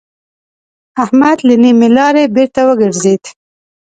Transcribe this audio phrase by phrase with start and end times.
[1.03, 3.23] احمد له نيمې لارې بېرته وګرځېد.